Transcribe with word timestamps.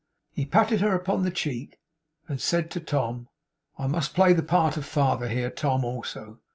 He 0.31 0.47
patted 0.47 0.81
her 0.81 0.95
upon 0.95 1.21
the 1.21 1.29
cheek, 1.29 1.79
and 2.27 2.41
said 2.41 2.71
to 2.71 2.79
Tom: 2.79 3.29
'I 3.77 3.85
must 3.85 4.15
play 4.15 4.33
the 4.33 4.41
part 4.41 4.75
of 4.75 4.83
a 4.83 4.87
father 4.87 5.27
here, 5.29 5.51
Tom, 5.51 5.85
also. 5.85 6.39